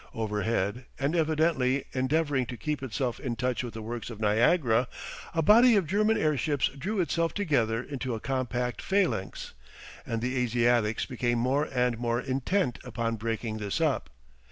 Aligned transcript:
Overhead, 0.15 0.85
and 0.99 1.15
evidently 1.15 1.85
endeavouring 1.91 2.47
to 2.47 2.57
keep 2.57 2.81
itself 2.81 3.19
in 3.19 3.35
touch 3.35 3.63
with 3.63 3.75
the 3.75 3.83
works 3.83 4.09
of 4.09 4.19
Niagara, 4.19 4.87
a 5.35 5.43
body 5.43 5.75
of 5.75 5.85
German 5.85 6.17
airships 6.17 6.69
drew 6.69 6.99
itself 6.99 7.35
together 7.35 7.83
into 7.83 8.15
a 8.15 8.19
compact 8.19 8.81
phalanx, 8.81 9.53
and 10.03 10.19
the 10.23 10.37
Asiatics 10.37 11.05
became 11.05 11.37
more 11.37 11.65
and 11.71 11.99
more 11.99 12.19
intent 12.19 12.79
upon 12.83 13.15
breaking 13.15 13.57
this 13.59 13.79
up. 13.79 14.09